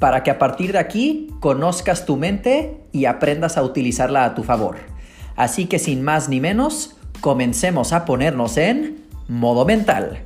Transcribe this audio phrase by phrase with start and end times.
[0.00, 4.42] para que a partir de aquí conozcas tu mente y aprendas a utilizarla a tu
[4.42, 4.78] favor.
[5.36, 10.24] Así que sin más ni menos, comencemos a ponernos en modo mental.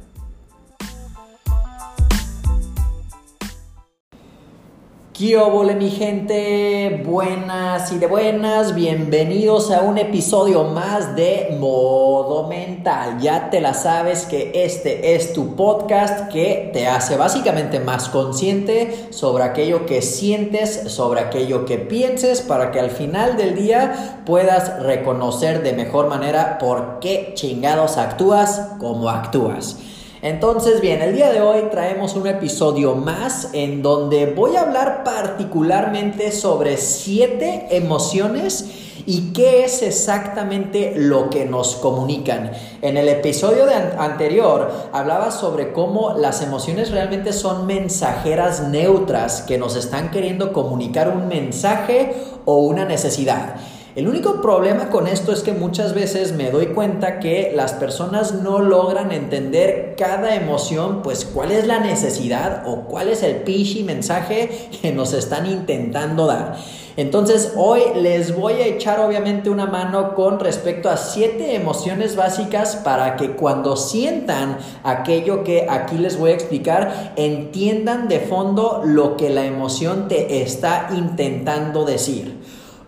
[5.16, 7.00] ¿Qué óvole mi gente?
[7.06, 13.20] Buenas y de buenas, bienvenidos a un episodio más de Modo Mental.
[13.20, 19.06] Ya te la sabes que este es tu podcast que te hace básicamente más consciente
[19.10, 24.82] sobre aquello que sientes, sobre aquello que pienses, para que al final del día puedas
[24.82, 29.76] reconocer de mejor manera por qué chingados actúas como actúas.
[30.24, 35.04] Entonces, bien, el día de hoy traemos un episodio más en donde voy a hablar
[35.04, 38.70] particularmente sobre siete emociones
[39.04, 42.52] y qué es exactamente lo que nos comunican.
[42.80, 43.66] En el episodio
[43.98, 51.10] anterior hablaba sobre cómo las emociones realmente son mensajeras neutras que nos están queriendo comunicar
[51.10, 52.14] un mensaje
[52.46, 53.56] o una necesidad.
[53.96, 58.34] El único problema con esto es que muchas veces me doy cuenta que las personas
[58.34, 63.84] no logran entender cada emoción, pues cuál es la necesidad o cuál es el pichi
[63.84, 66.56] mensaje que nos están intentando dar.
[66.96, 72.74] Entonces hoy les voy a echar obviamente una mano con respecto a siete emociones básicas
[72.74, 79.16] para que cuando sientan aquello que aquí les voy a explicar, entiendan de fondo lo
[79.16, 82.43] que la emoción te está intentando decir.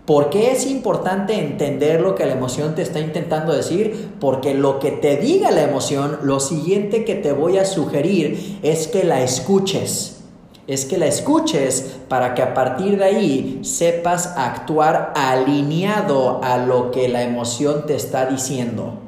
[0.06, 4.10] ¿Por qué es importante entender lo que la emoción te está intentando decir?
[4.20, 8.86] Porque lo que te diga la emoción, lo siguiente que te voy a sugerir es
[8.86, 10.18] que la escuches.
[10.68, 16.92] Es que la escuches para que a partir de ahí sepas actuar alineado a lo
[16.92, 19.00] que la emoción te está diciendo.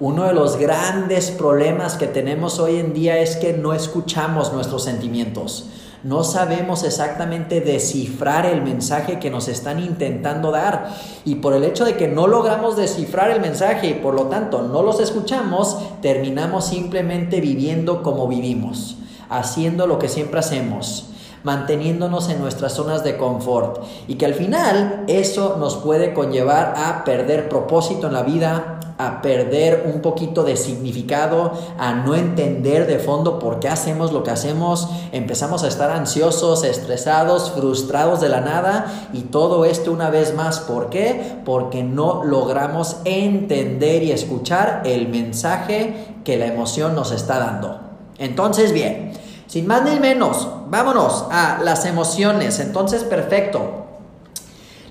[0.00, 4.82] Uno de los grandes problemas que tenemos hoy en día es que no escuchamos nuestros
[4.82, 5.68] sentimientos
[6.04, 10.90] no sabemos exactamente descifrar el mensaje que nos están intentando dar.
[11.24, 14.62] Y por el hecho de que no logramos descifrar el mensaje y por lo tanto
[14.62, 18.96] no los escuchamos, terminamos simplemente viviendo como vivimos,
[19.28, 21.11] haciendo lo que siempre hacemos
[21.44, 27.04] manteniéndonos en nuestras zonas de confort y que al final eso nos puede conllevar a
[27.04, 32.98] perder propósito en la vida, a perder un poquito de significado, a no entender de
[32.98, 38.40] fondo por qué hacemos lo que hacemos, empezamos a estar ansiosos, estresados, frustrados de la
[38.40, 41.40] nada y todo esto una vez más, ¿por qué?
[41.44, 47.80] Porque no logramos entender y escuchar el mensaje que la emoción nos está dando.
[48.18, 49.12] Entonces, bien,
[49.52, 52.58] sin más ni menos, vámonos a las emociones.
[52.58, 53.84] Entonces, perfecto.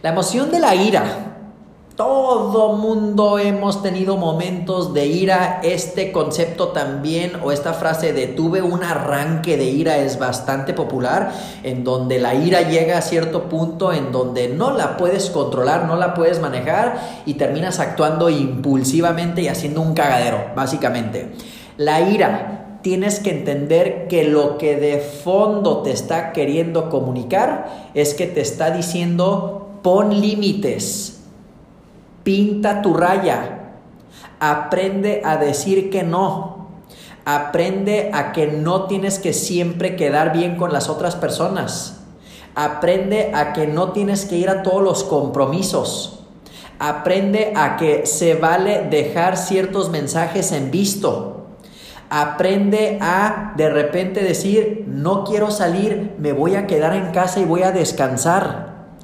[0.03, 1.31] La emoción de la ira
[1.95, 5.61] todo mundo hemos tenido momentos de ira.
[5.63, 11.31] Este concepto también o esta frase de tuve un arranque de ira es bastante popular,
[11.63, 15.95] en donde la ira llega a cierto punto en donde no la puedes controlar, no
[15.95, 21.31] la puedes manejar y terminas actuando impulsivamente y haciendo un cagadero, básicamente.
[21.77, 28.13] La ira tienes que entender que lo que de fondo te está queriendo comunicar es
[28.13, 31.21] que te está diciendo pon límites
[32.23, 33.73] Pinta tu raya.
[34.39, 36.67] Aprende a decir que no.
[37.25, 42.01] Aprende a que no tienes que siempre quedar bien con las otras personas.
[42.53, 46.19] Aprende a que no tienes que ir a todos los compromisos.
[46.79, 51.40] Aprende a que se vale dejar ciertos mensajes en visto.
[52.13, 57.45] Aprende a de repente decir, no quiero salir, me voy a quedar en casa y
[57.45, 58.97] voy a descansar.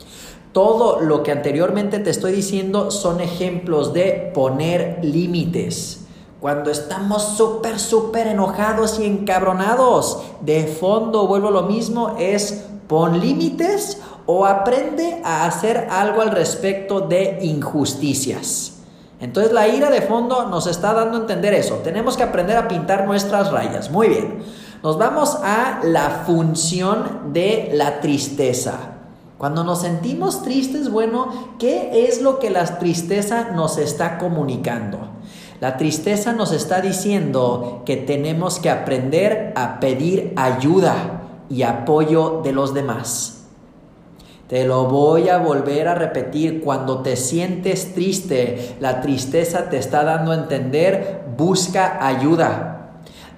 [0.51, 6.05] Todo lo que anteriormente te estoy diciendo son ejemplos de poner límites.
[6.41, 13.21] Cuando estamos súper, súper enojados y encabronados, de fondo vuelvo a lo mismo, es pon
[13.21, 18.76] límites o aprende a hacer algo al respecto de injusticias.
[19.19, 21.75] Entonces la ira de fondo nos está dando a entender eso.
[21.83, 23.89] Tenemos que aprender a pintar nuestras rayas.
[23.89, 24.43] Muy bien.
[24.83, 28.73] Nos vamos a la función de la tristeza.
[29.37, 34.99] Cuando nos sentimos tristes, bueno, ¿qué es lo que la tristeza nos está comunicando?
[35.59, 42.51] La tristeza nos está diciendo que tenemos que aprender a pedir ayuda y apoyo de
[42.51, 43.36] los demás.
[44.47, 46.61] Te lo voy a volver a repetir.
[46.61, 52.91] Cuando te sientes triste, la tristeza te está dando a entender, busca ayuda.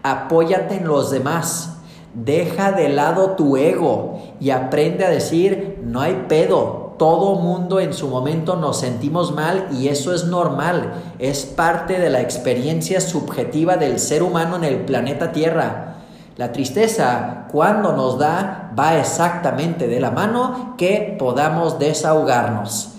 [0.04, 1.78] Apóyate en los demás.
[2.14, 6.96] Deja de lado tu ego y aprende a decir, no hay pedo.
[7.00, 10.94] Todo mundo en su momento nos sentimos mal y eso es normal.
[11.18, 15.99] Es parte de la experiencia subjetiva del ser humano en el planeta Tierra.
[16.40, 22.94] La tristeza, cuando nos da, va exactamente de la mano que podamos desahogarnos,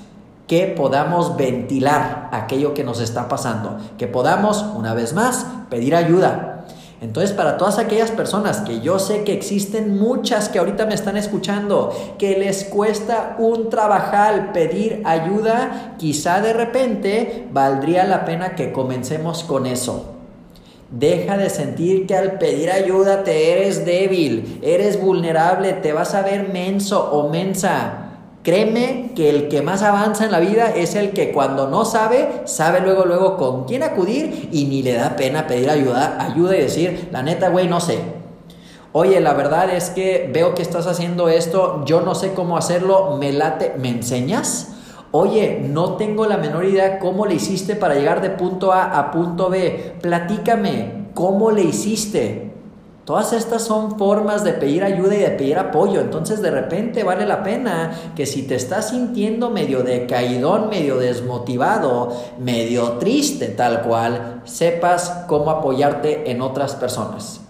[0.47, 6.67] que podamos ventilar aquello que nos está pasando, que podamos, una vez más, pedir ayuda.
[7.01, 11.17] Entonces, para todas aquellas personas que yo sé que existen muchas que ahorita me están
[11.17, 18.71] escuchando, que les cuesta un trabajar pedir ayuda, quizá de repente valdría la pena que
[18.71, 20.20] comencemos con eso.
[20.91, 26.23] Deja de sentir que al pedir ayuda te eres débil, eres vulnerable, te vas a
[26.23, 28.09] ver menso o mensa.
[28.43, 32.43] Créeme que el que más avanza en la vida es el que cuando no sabe,
[32.47, 36.63] sabe luego, luego con quién acudir y ni le da pena pedir ayuda, ayuda y
[36.63, 37.99] decir, la neta, güey, no sé.
[38.93, 43.17] Oye, la verdad es que veo que estás haciendo esto, yo no sé cómo hacerlo,
[43.17, 44.73] me late, ¿me enseñas?
[45.13, 49.11] Oye, no tengo la menor idea cómo le hiciste para llegar de punto A a
[49.11, 49.97] punto B.
[50.01, 52.51] Platícame, ¿cómo le hiciste?
[53.05, 56.01] Todas estas son formas de pedir ayuda y de pedir apoyo.
[56.01, 62.13] Entonces de repente vale la pena que si te estás sintiendo medio decaidón, medio desmotivado,
[62.39, 67.41] medio triste tal cual, sepas cómo apoyarte en otras personas.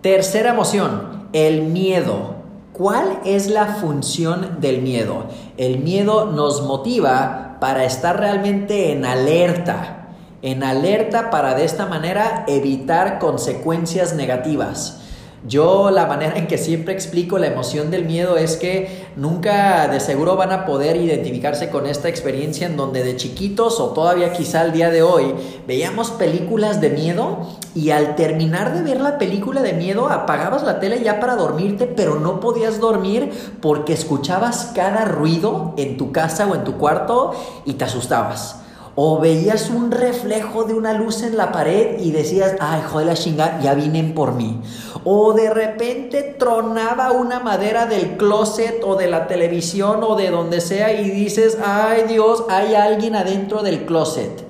[0.00, 2.41] Tercera emoción, el miedo.
[2.72, 5.26] ¿Cuál es la función del miedo?
[5.58, 10.08] El miedo nos motiva para estar realmente en alerta,
[10.40, 15.01] en alerta para de esta manera evitar consecuencias negativas.
[15.44, 19.98] Yo la manera en que siempre explico la emoción del miedo es que nunca de
[19.98, 24.60] seguro van a poder identificarse con esta experiencia en donde de chiquitos o todavía quizá
[24.60, 25.34] al día de hoy
[25.66, 27.38] veíamos películas de miedo
[27.74, 31.86] y al terminar de ver la película de miedo apagabas la tele ya para dormirte
[31.86, 37.32] pero no podías dormir porque escuchabas cada ruido en tu casa o en tu cuarto
[37.64, 38.61] y te asustabas
[38.94, 43.14] o veías un reflejo de una luz en la pared y decías, ay, joder la
[43.14, 44.60] chinga, ya vienen por mí.
[45.04, 50.60] O de repente tronaba una madera del closet o de la televisión o de donde
[50.60, 54.44] sea y dices, ay Dios, hay alguien adentro del closet.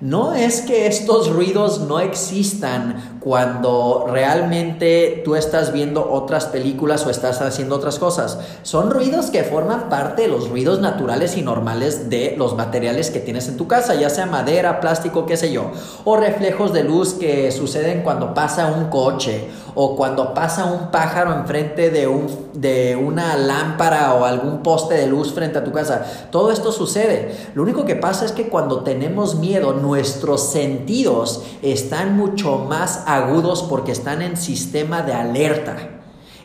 [0.00, 7.10] No es que estos ruidos no existan cuando realmente tú estás viendo otras películas o
[7.10, 8.38] estás haciendo otras cosas.
[8.62, 13.20] Son ruidos que forman parte de los ruidos naturales y normales de los materiales que
[13.20, 15.70] tienes en tu casa, ya sea madera, plástico, qué sé yo.
[16.04, 21.34] O reflejos de luz que suceden cuando pasa un coche o cuando pasa un pájaro
[21.34, 26.04] enfrente de, un, de una lámpara o algún poste de luz frente a tu casa.
[26.30, 27.34] Todo esto sucede.
[27.54, 33.62] Lo único que pasa es que cuando tenemos miedo, nuestros sentidos están mucho más agudos
[33.62, 35.76] porque están en sistema de alerta.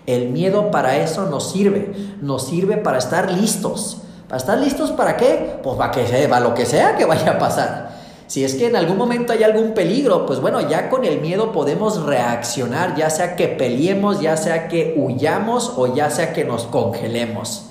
[0.06, 4.01] El miedo para eso nos sirve, nos sirve para estar listos.
[4.27, 5.59] ¿Para estar listos para qué?
[5.63, 7.95] Pues para que sea, lo que sea que vaya a pasar.
[8.27, 11.51] Si es que en algún momento hay algún peligro, pues bueno, ya con el miedo
[11.51, 16.63] podemos reaccionar, ya sea que peleemos, ya sea que huyamos o ya sea que nos
[16.63, 17.68] congelemos.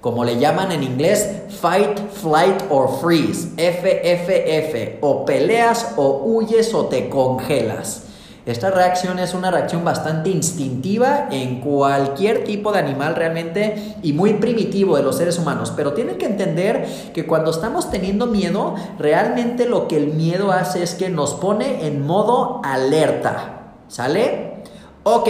[0.00, 1.28] Como le llaman en inglés,
[1.60, 8.04] fight, flight or freeze, FFF, o peleas o huyes o te congelas.
[8.50, 14.34] Esta reacción es una reacción bastante instintiva en cualquier tipo de animal realmente y muy
[14.34, 15.72] primitivo de los seres humanos.
[15.76, 20.82] Pero tienen que entender que cuando estamos teniendo miedo, realmente lo que el miedo hace
[20.82, 23.74] es que nos pone en modo alerta.
[23.86, 24.64] ¿Sale?
[25.04, 25.28] Ok.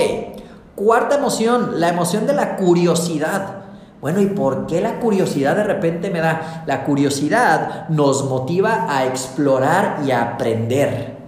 [0.74, 3.64] Cuarta emoción, la emoción de la curiosidad.
[4.00, 6.64] Bueno, ¿y por qué la curiosidad de repente me da?
[6.66, 11.19] La curiosidad nos motiva a explorar y a aprender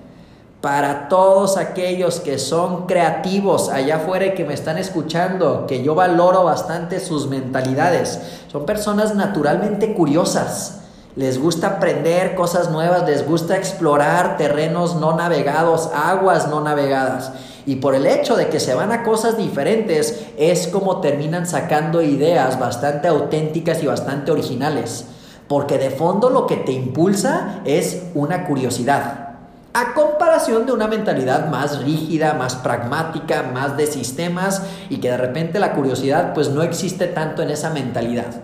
[0.62, 5.96] para todos aquellos que son creativos allá afuera y que me están escuchando, que yo
[5.96, 8.20] valoro bastante sus mentalidades.
[8.46, 10.82] Son personas naturalmente curiosas.
[11.16, 17.32] Les gusta aprender cosas nuevas, les gusta explorar terrenos no navegados, aguas no navegadas.
[17.66, 22.02] Y por el hecho de que se van a cosas diferentes, es como terminan sacando
[22.02, 25.06] ideas bastante auténticas y bastante originales.
[25.48, 29.31] Porque de fondo lo que te impulsa es una curiosidad
[29.74, 35.16] a comparación de una mentalidad más rígida, más pragmática, más de sistemas y que de
[35.16, 38.42] repente la curiosidad pues no existe tanto en esa mentalidad.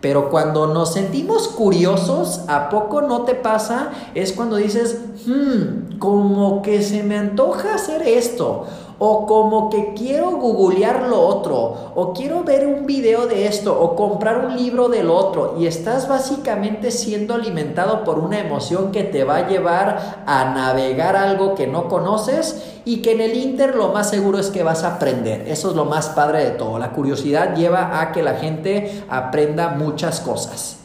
[0.00, 3.90] Pero cuando nos sentimos curiosos, ¿a poco no te pasa?
[4.14, 8.66] Es cuando dices, hmm, como que se me antoja hacer esto.
[9.02, 13.96] O como que quiero googlear lo otro, o quiero ver un video de esto, o
[13.96, 19.24] comprar un libro del otro, y estás básicamente siendo alimentado por una emoción que te
[19.24, 23.88] va a llevar a navegar algo que no conoces y que en el Inter lo
[23.88, 25.48] más seguro es que vas a aprender.
[25.48, 26.78] Eso es lo más padre de todo.
[26.78, 30.79] La curiosidad lleva a que la gente aprenda muchas cosas.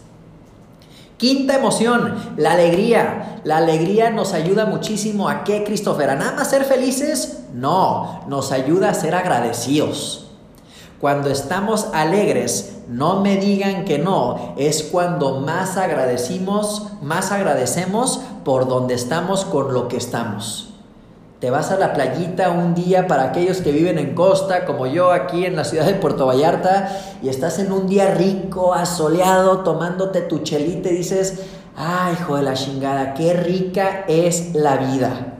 [1.17, 3.41] Quinta emoción, la alegría.
[3.45, 6.09] La alegría nos ayuda muchísimo a qué, Christopher?
[6.09, 7.43] ¿A nada más ser felices?
[7.53, 10.31] No, nos ayuda a ser agradecidos.
[10.99, 18.67] Cuando estamos alegres, no me digan que no, es cuando más agradecimos, más agradecemos por
[18.67, 20.74] donde estamos con lo que estamos.
[21.45, 25.11] Te vas a la playita un día para aquellos que viven en costa, como yo
[25.11, 26.89] aquí en la ciudad de Puerto Vallarta,
[27.21, 31.43] y estás en un día rico, asoleado, tomándote tu chelite y dices,
[31.75, 35.34] ay, hijo de la chingada, qué rica es la vida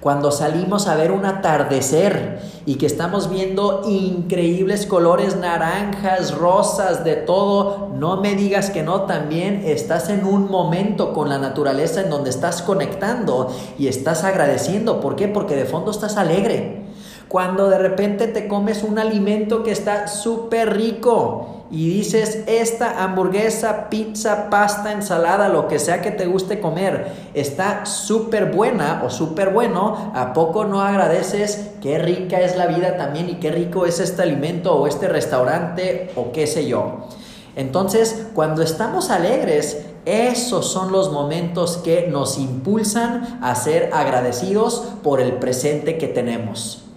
[0.00, 7.16] cuando salimos a ver un atardecer y que estamos viendo increíbles colores naranjas, rosas, de
[7.16, 12.10] todo, no me digas que no, también estás en un momento con la naturaleza en
[12.10, 15.00] donde estás conectando y estás agradeciendo.
[15.00, 15.26] ¿Por qué?
[15.26, 16.86] Porque de fondo estás alegre.
[17.26, 23.90] Cuando de repente te comes un alimento que está súper rico y dices, esta hamburguesa,
[23.90, 29.50] pizza, pasta, ensalada, lo que sea que te guste comer, está súper buena o súper
[29.50, 34.00] bueno, ¿a poco no agradeces qué rica es la vida también y qué rico es
[34.00, 37.06] este alimento o este restaurante o qué sé yo?
[37.54, 45.20] Entonces, cuando estamos alegres, esos son los momentos que nos impulsan a ser agradecidos por
[45.20, 46.87] el presente que tenemos.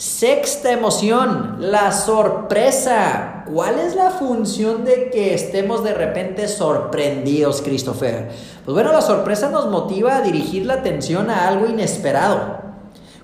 [0.00, 3.44] Sexta emoción, la sorpresa.
[3.52, 8.30] ¿Cuál es la función de que estemos de repente sorprendidos, Christopher?
[8.64, 12.60] Pues bueno, la sorpresa nos motiva a dirigir la atención a algo inesperado.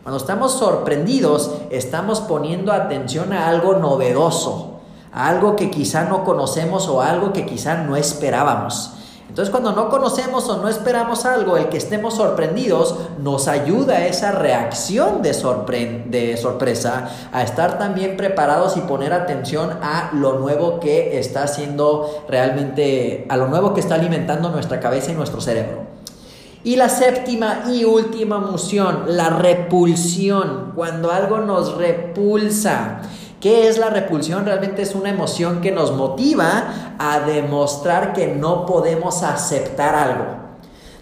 [0.02, 4.80] Cuando estamos sorprendidos, estamos poniendo atención a algo novedoso,
[5.14, 8.96] a algo que quizá no conocemos o algo que quizá no esperábamos.
[9.28, 14.33] Entonces cuando no conocemos o no esperamos algo, el que estemos sorprendidos nos ayuda esa
[14.33, 21.18] reacción de, de sorpresa, a estar también preparados y poner atención a lo nuevo que
[21.18, 25.87] está haciendo realmente, a lo nuevo que está alimentando nuestra cabeza y nuestro cerebro.
[26.66, 33.02] Y la séptima y última emoción, la repulsión, cuando algo nos repulsa.
[33.47, 34.45] ¿Qué es la repulsión?
[34.45, 40.25] Realmente es una emoción que nos motiva a demostrar que no podemos aceptar algo.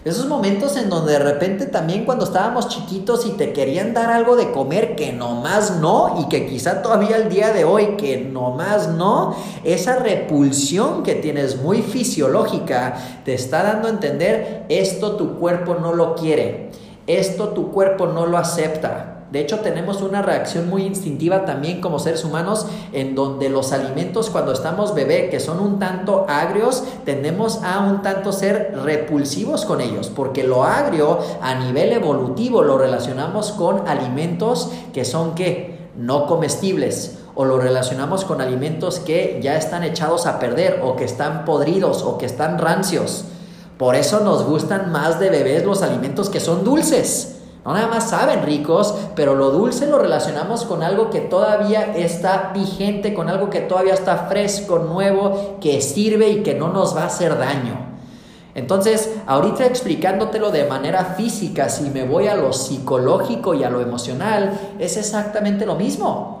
[0.03, 4.35] Esos momentos en donde de repente también cuando estábamos chiquitos y te querían dar algo
[4.35, 8.89] de comer que nomás no y que quizá todavía el día de hoy que nomás
[8.89, 15.77] no, esa repulsión que tienes muy fisiológica te está dando a entender esto tu cuerpo
[15.81, 16.69] no lo quiere,
[17.07, 19.14] esto tu cuerpo no lo acepta.
[19.31, 24.29] De hecho, tenemos una reacción muy instintiva también como seres humanos en donde los alimentos
[24.29, 29.81] cuando estamos bebé, que son un tanto agrios, tendemos a un tanto ser repulsivos con
[29.81, 35.89] ellos, porque lo agrio a nivel evolutivo lo relacionamos con alimentos que son qué?
[35.97, 41.03] No comestibles o lo relacionamos con alimentos que ya están echados a perder o que
[41.03, 43.25] están podridos o que están rancios.
[43.77, 47.34] Por eso nos gustan más de bebés los alimentos que son dulces
[47.65, 52.51] no nada más saben ricos, pero lo dulce lo relacionamos con algo que todavía está
[52.53, 57.01] vigente, con algo que todavía está fresco, nuevo, que sirve y que no nos va
[57.01, 57.95] a hacer daño.
[58.53, 63.81] Entonces, ahorita explicándotelo de manera física, si me voy a lo psicológico y a lo
[63.81, 66.34] emocional, es exactamente lo mismo.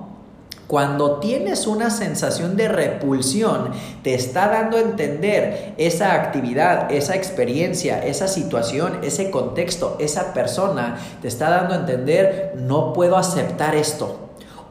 [0.67, 3.69] Cuando tienes una sensación de repulsión,
[4.01, 10.97] te está dando a entender esa actividad, esa experiencia, esa situación, ese contexto, esa persona,
[11.21, 14.21] te está dando a entender, no puedo aceptar esto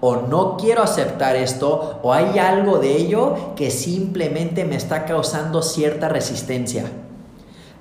[0.06, 5.62] o no quiero aceptar esto, o hay algo de ello que simplemente me está causando
[5.62, 6.84] cierta resistencia.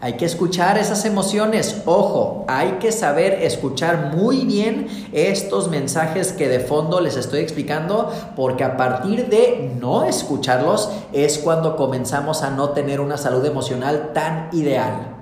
[0.04, 1.82] Hay que escuchar esas emociones.
[1.86, 8.12] Ojo, hay que saber escuchar muy bien estos mensajes que de fondo les estoy explicando,
[8.36, 14.12] porque a partir de no escucharlos es cuando comenzamos a no tener una salud emocional
[14.14, 15.12] tan ideal.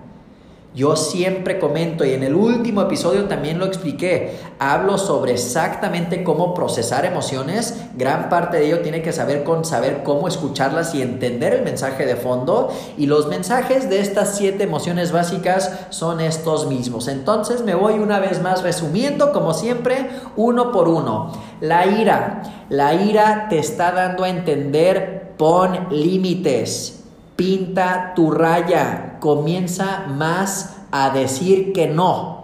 [0.74, 6.54] Yo siempre comento y en el último episodio también lo expliqué, hablo sobre exactamente cómo
[6.54, 11.54] procesar emociones, gran parte de ello tiene que saber con saber cómo escucharlas y entender
[11.54, 17.10] el mensaje de fondo y los mensajes de estas siete emociones básicas son estos mismos.
[17.10, 21.34] Entonces me voy una vez más resumiendo como siempre uno por uno.
[21.60, 27.01] La ira, la ira te está dando a entender pon límites
[27.42, 32.40] pinta tu raya, comienza más a decir que no.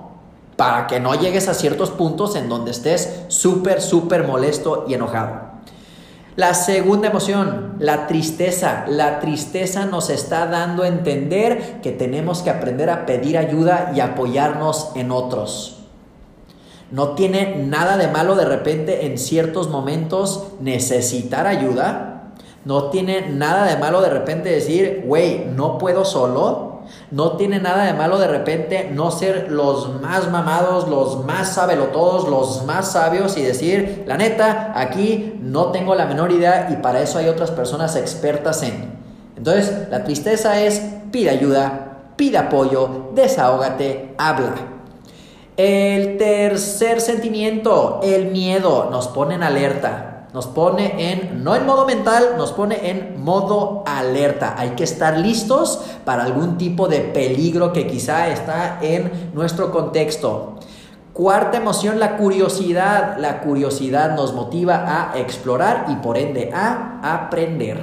[0.56, 5.42] para que no llegues a ciertos puntos en donde estés súper, súper molesto y enojado.
[6.36, 8.86] La segunda emoción, la tristeza.
[8.88, 14.00] La tristeza nos está dando a entender que tenemos que aprender a pedir ayuda y
[14.00, 15.84] apoyarnos en otros.
[16.90, 22.17] No tiene nada de malo de repente en ciertos momentos necesitar ayuda.
[22.68, 26.82] No tiene nada de malo de repente decir, güey, no puedo solo.
[27.12, 32.28] No tiene nada de malo de repente no ser los más mamados, los más sabelotodos,
[32.28, 37.00] los más sabios y decir, la neta, aquí no tengo la menor idea y para
[37.02, 38.98] eso hay otras personas expertas en.
[39.38, 44.56] Entonces, la tristeza es pide ayuda, pide apoyo, desahógate, habla.
[45.56, 51.86] El tercer sentimiento, el miedo, nos pone en alerta nos pone en, no en modo
[51.86, 54.56] mental, nos pone en modo alerta.
[54.58, 60.56] Hay que estar listos para algún tipo de peligro que quizá está en nuestro contexto.
[61.14, 63.18] Cuarta emoción, la curiosidad.
[63.18, 67.80] La curiosidad nos motiva a explorar y por ende a aprender.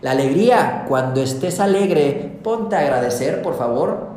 [0.00, 4.11] La alegría, cuando estés alegre, ponte a agradecer, por favor.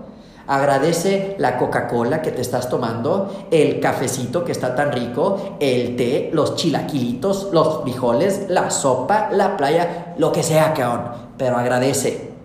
[0.47, 6.29] Agradece la Coca-Cola que te estás tomando, el cafecito que está tan rico, el té,
[6.33, 11.11] los chilaquilitos, los frijoles, la sopa, la playa, lo que sea, cabrón.
[11.37, 12.35] Pero agradece.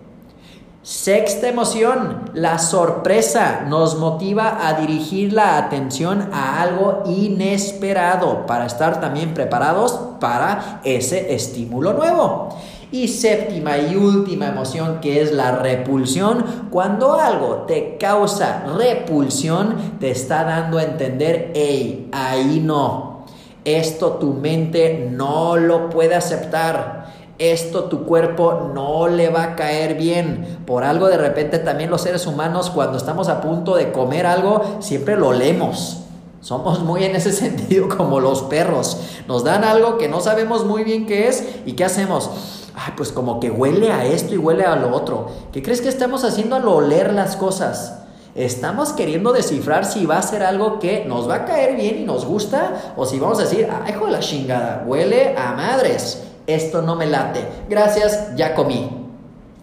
[0.83, 8.99] Sexta emoción, la sorpresa nos motiva a dirigir la atención a algo inesperado para estar
[8.99, 12.49] también preparados para ese estímulo nuevo.
[12.91, 16.67] Y séptima y última emoción que es la repulsión.
[16.69, 23.25] Cuando algo te causa repulsión, te está dando a entender, hey, ahí no.
[23.63, 27.01] Esto tu mente no lo puede aceptar.
[27.37, 30.59] Esto tu cuerpo no le va a caer bien.
[30.65, 34.77] Por algo de repente también los seres humanos cuando estamos a punto de comer algo,
[34.79, 36.01] siempre lo leemos.
[36.41, 38.97] Somos muy en ese sentido como los perros.
[39.27, 42.60] Nos dan algo que no sabemos muy bien qué es y ¿qué hacemos?
[42.95, 45.27] Pues como que huele a esto y huele a lo otro.
[45.51, 47.99] ¿Qué crees que estamos haciendo al oler las cosas?
[48.33, 52.03] Estamos queriendo descifrar si va a ser algo que nos va a caer bien y
[52.05, 56.23] nos gusta o si vamos a decir, ay, hijo de la chingada, huele a madres.
[56.47, 57.45] Esto no me late.
[57.69, 58.89] Gracias, ya comí.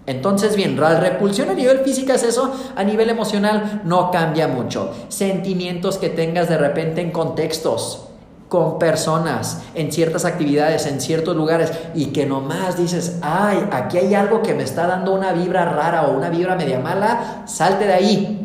[0.06, 4.90] Entonces, bien, la repulsión a nivel físico es eso, a nivel emocional no cambia mucho.
[5.08, 8.07] Sentimientos que tengas de repente en contextos
[8.48, 14.14] con personas, en ciertas actividades, en ciertos lugares, y que nomás dices, ay, aquí hay
[14.14, 17.92] algo que me está dando una vibra rara o una vibra media mala, salte de
[17.92, 18.44] ahí.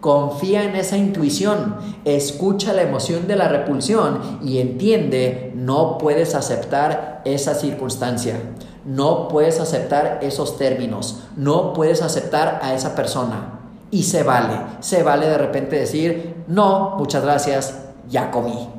[0.00, 7.20] Confía en esa intuición, escucha la emoción de la repulsión y entiende, no puedes aceptar
[7.24, 8.36] esa circunstancia,
[8.84, 13.58] no puedes aceptar esos términos, no puedes aceptar a esa persona.
[13.90, 17.74] Y se vale, se vale de repente decir, no, muchas gracias,
[18.08, 18.77] ya comí.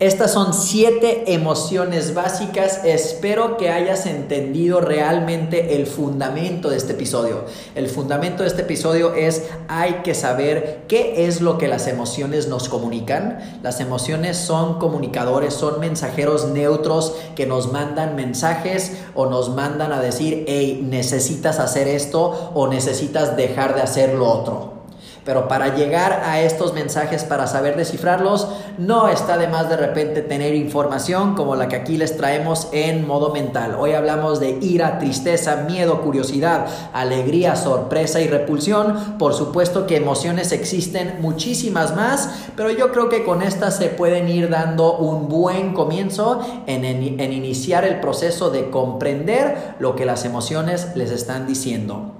[0.00, 2.86] Estas son siete emociones básicas.
[2.86, 7.44] Espero que hayas entendido realmente el fundamento de este episodio.
[7.74, 12.48] El fundamento de este episodio es hay que saber qué es lo que las emociones
[12.48, 13.60] nos comunican.
[13.62, 20.00] Las emociones son comunicadores, son mensajeros neutros que nos mandan mensajes o nos mandan a
[20.00, 24.79] decir, hey, necesitas hacer esto o necesitas dejar de hacer lo otro.
[25.24, 30.22] Pero para llegar a estos mensajes, para saber descifrarlos, no está de más de repente
[30.22, 33.76] tener información como la que aquí les traemos en modo mental.
[33.78, 39.18] Hoy hablamos de ira, tristeza, miedo, curiosidad, alegría, sorpresa y repulsión.
[39.18, 44.28] Por supuesto que emociones existen muchísimas más, pero yo creo que con estas se pueden
[44.28, 50.24] ir dando un buen comienzo en, en iniciar el proceso de comprender lo que las
[50.24, 52.19] emociones les están diciendo.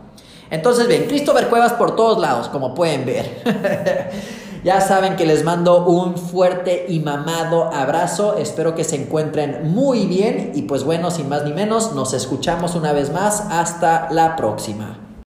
[0.52, 3.42] Entonces, bien, Christopher Cuevas por todos lados, como pueden ver.
[4.64, 8.38] ya saben que les mando un fuerte y mamado abrazo.
[8.38, 10.52] Espero que se encuentren muy bien.
[10.54, 13.46] Y pues bueno, sin más ni menos, nos escuchamos una vez más.
[13.50, 15.11] Hasta la próxima.